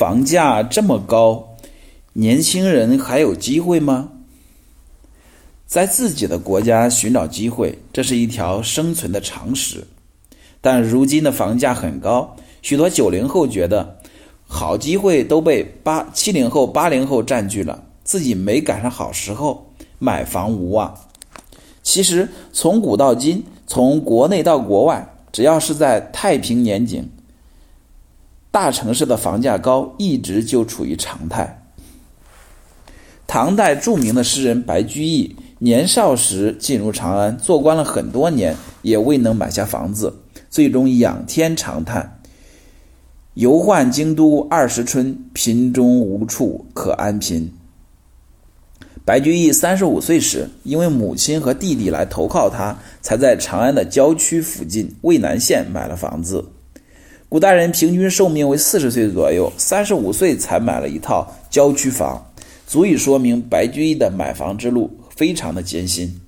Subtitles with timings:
[0.00, 1.56] 房价这么高，
[2.14, 4.08] 年轻人还有机会吗？
[5.66, 9.86] 在自己的国家寻找机会，这是一条生存的常识。
[10.62, 13.98] 但如今的房价很高，许多九零后觉得
[14.46, 20.94] 好机会都被八七零后、八零后占据了，自己没赶上好时候，买房无望。
[21.82, 27.06] 其实从古到今，从国内到国外，只要是在太平年景，
[28.50, 31.56] 大城市的房价高一直就处于常态。
[33.26, 40.12] 唐代著名的诗人白居易年少时进入长安，做官了很多年，也未能买下房子，
[40.48, 42.20] 最终仰天长叹
[43.34, 47.52] ：“游宦京都二十春，贫中无处可安贫。”
[49.04, 56.44] 白居易三十五岁时，因为母亲和弟弟来投靠他，才在长安的郊区附近渭南县买了房子。
[57.30, 62.20] 古代人平均寿命为四十岁左右，三十五岁才买了一套郊区房。
[62.66, 66.20] 足以说明白居易的买房之路非常的艰辛。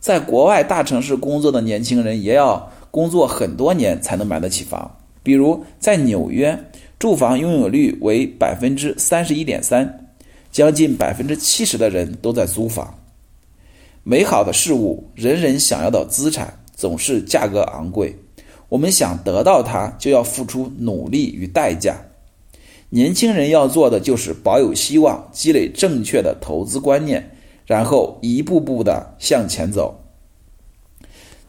[0.00, 4.98] 在国外大城市工作的年轻人也要工作很多年才能买得起房。
[5.22, 6.58] 比如在纽约，
[6.98, 10.08] 住房拥有率为百分之三十一点三，
[10.50, 12.98] 将近百分之七十的人都在租房。
[14.02, 18.12] 美好的事物，人人想要的资产，总是价格昂贵。
[18.68, 21.96] 我们想得到它，就要付出努力与代价。
[22.90, 27.30] 年轻人要做的就是保有希望，积累正确的投资观念，
[27.66, 30.00] 然后一步步的向前走。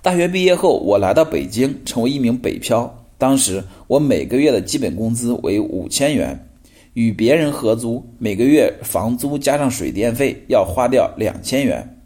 [0.02, 3.04] 大学毕业后，我来到北京，成为一名北漂。
[3.18, 6.48] 当时我每个月的基本工资为五千元，
[6.94, 11.97] 与别人合租，每个月房租加上水电费要花掉两千元。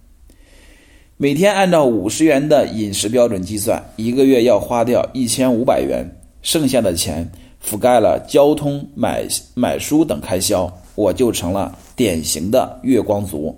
[1.22, 6.04] 每天按照五十元的饮食标准计算，一个月要花掉一千五百元，
[6.42, 7.32] 剩下的钱。
[7.64, 13.56] 覆盖了交通、买买书等开销，我就成了典型的月光族。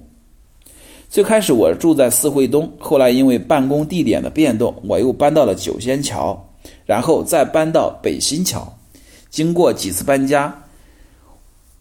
[1.09, 6.37] 最开始我住在四惠东，后来因为办公地点的变动，我又搬到了九仙桥，
[6.86, 8.77] 然后再搬到北新桥。
[9.30, 10.54] 经过几次搬家，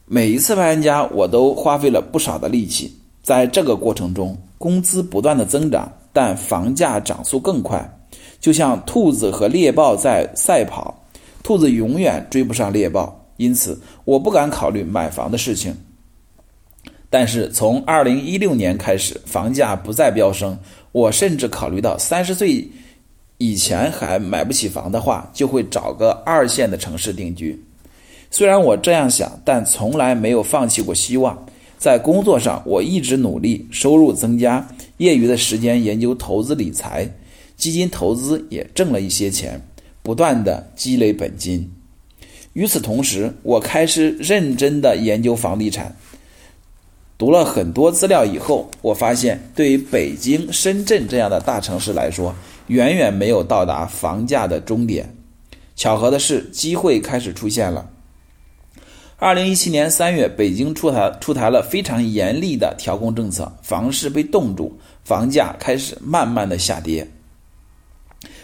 [0.07, 2.97] 每一次搬家我都花费了不少的力气。
[3.21, 7.99] 在这个过程中，工资不断的增长，但房价涨速更快，
[8.39, 11.03] 就像兔子和猎豹在赛跑。
[11.43, 15.77] 兔子永远追不上猎豹，因此我不敢考虑买房的事情。
[17.11, 20.57] 但是从二零一六年开始，房价不再飙升，
[20.93, 22.71] 我甚至考虑到三十岁
[23.39, 27.61] 以前还买不起房的话，就会找个二线的城市定居。
[28.31, 31.45] 虽然我这样想，但从来没有放弃过希望。
[31.83, 34.65] 在工作上，我一直努力，收入增加，
[34.99, 37.13] 业余的时间研究投资理财，
[37.57, 39.61] 基金投资也挣了一些钱。
[40.01, 41.69] 不断的积累本金。
[42.53, 45.97] 与此同时，我开始认真的研究房地产。
[47.19, 52.33] 读了很多资料以后，我发现，对于北京、深圳这样的大城市来说，
[52.69, 55.13] 远远没有到达房价的终点。
[55.75, 57.91] 巧合的是，机会开始出现了。
[59.23, 67.07] 二零一七年三月，北京出台出台了非常严厉的调控政策，房市被冻住，房价开始慢慢的下跌。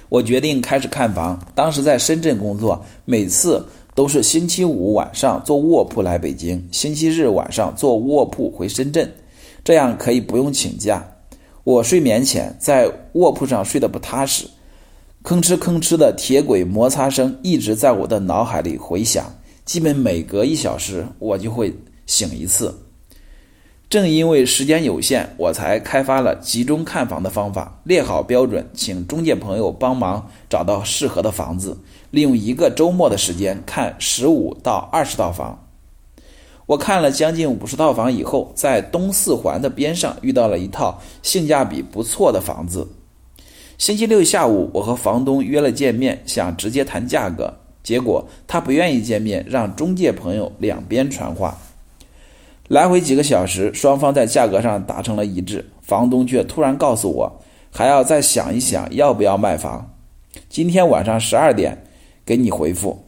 [0.09, 1.37] 我决定开始看房。
[1.53, 9.13] 当时在深圳工作，每次都是星期五晚上坐卧铺来北京，星期日晚上坐卧铺回深圳，
[9.65, 11.05] 这样可以不用请假。
[11.65, 14.47] 我睡眠前在卧铺上睡得不踏实，
[15.25, 19.25] 吭哧吭哧的铁轨摩擦声一直在我的脑海里回响，
[19.69, 21.71] 基本每隔一小时我就会
[22.07, 22.75] 醒一次。
[23.91, 31.77] 正因为时间有限，我才开发了集中看房的方法，列好标准，请中介朋友帮忙找到适合的房子，
[32.11, 35.63] 利用一个周末的时间看十五到二十套房。
[36.65, 42.89] 我看了将近五十套房以后，在东四环的边上遇到了一套性价比不错的房子。
[43.77, 47.53] 星期六下午，我和房东约了见面，想直接谈价格，
[47.89, 51.57] 结果他不愿意见面，让中介朋友两边传话。
[52.69, 57.41] 来回几个小时，双方在价格上达成了一致，房东却突然告诉我，
[57.71, 59.91] 还要再想一想要不要卖房。
[60.51, 61.83] 今天晚上十二点
[62.27, 63.07] 给你回复。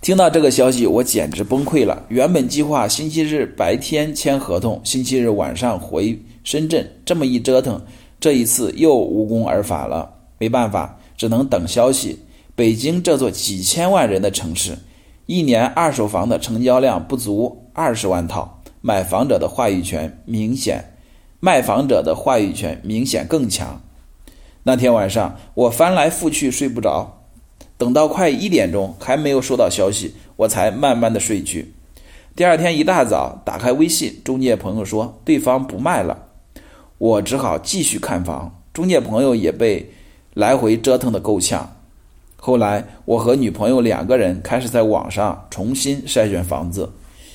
[0.00, 2.06] 听到这个消息，我简直崩溃了。
[2.08, 7.78] 原本计划星期日白天签合同，星期日晚上回深圳，这么一折腾，
[8.18, 10.10] 这一次又无功而返了。
[10.38, 12.18] 没办法，只能等消息。
[12.54, 14.78] 北京这座几千万人的城市。
[15.26, 20.96] 一年二手房的成交量不足二十万套，买房者的话语权明显，
[21.38, 23.80] 卖房者的话语权明显更强。
[24.64, 27.22] 那天晚上，我翻来覆去睡不着，
[27.78, 31.72] 等到快一点钟还没有收到消息，我才慢慢的睡去。
[32.34, 36.26] 第二天一大早打开微信，中介朋友说对方不卖了，
[36.98, 38.60] 我只好继续看房。
[38.72, 39.92] 中介朋友也被
[40.34, 41.76] 来回折腾的够呛。
[42.44, 46.90] 后来我和女朋友两个人开始在网上重新筛选房子。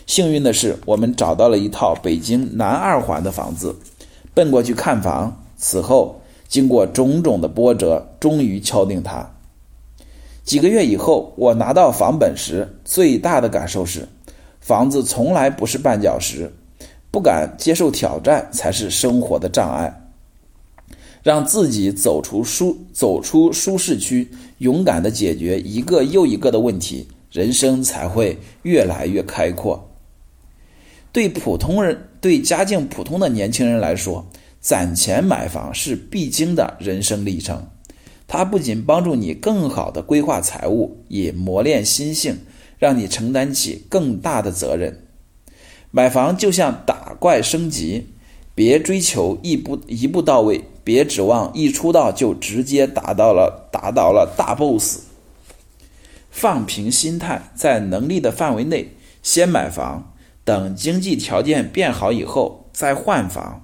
[0.05, 3.73] 幸运的是，我们找到了一套北京南二环的房子，
[4.33, 5.41] 奔过去看房。
[5.55, 6.19] 此后，
[6.49, 9.25] 经过种种的波折，终于敲定它。
[10.43, 14.09] 几个月以后，我拿到房本时，最大的感受是，
[14.59, 16.51] 房子从来不是绊脚石，
[17.09, 20.06] 不敢接受挑战才是生活的障碍。
[21.27, 24.29] 让自己走出舒走出舒适区，
[24.59, 29.89] 勇敢的解决一个又一个的问题，人生才会越来越开阔。
[31.11, 34.25] 对普通人，对家境普通的年轻人来说，
[34.61, 37.67] 攒钱买房是必经的人生历程。
[38.25, 42.37] 它不仅帮助你更好的规划财务，也磨练心性，
[42.79, 45.05] 让你承担起更大的责任。
[45.91, 48.07] 买房就像打怪升级，
[48.57, 55.01] 别追求一步一步到位，别指望一出道就直接打到了打倒了大 boss。
[56.31, 60.11] 放平心态，在能力的范围内先买房。
[60.43, 63.63] 等经济条件变好以后再换房。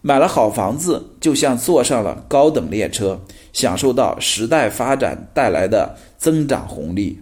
[0.00, 3.20] 买了好房子，就像坐上了高等列车，
[3.52, 7.20] 享受到时代发展带来的增长红利。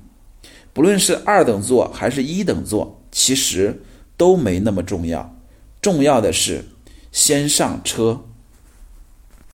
[0.72, 3.82] 不论是二等座还是一等座，其实
[4.16, 5.35] 都没那么重要。
[5.86, 6.64] 重要的是
[7.12, 8.24] 先上车。